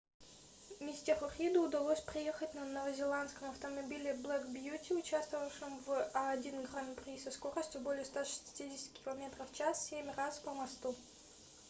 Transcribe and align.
мистеру 0.79 1.27
риду 1.37 1.61
удалось 1.61 2.01
проехать 2.01 2.55
на 2.55 2.65
новозеландском 2.65 3.51
автомобиле 3.51 4.13
black 4.15 4.49
beauty 4.51 4.95
участвовавшем 4.97 5.77
в 5.83 5.91
а1 6.15 6.71
гран-при 6.71 7.19
со 7.19 7.29
скоростью 7.29 7.81
более 7.81 8.03
160 8.05 8.93
км/ч 9.05 9.75
семь 9.75 10.09
раз 10.09 10.39
по 10.39 10.55
мосту 10.55 10.95